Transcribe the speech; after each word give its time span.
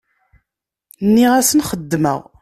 Nniɣ-asen 1.05 1.63
xeddmeɣ. 1.69 2.19